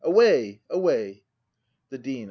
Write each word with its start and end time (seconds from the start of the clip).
Away! 0.03 0.61
away! 0.67 1.25
The 1.89 1.99
Dean. 1.99 2.19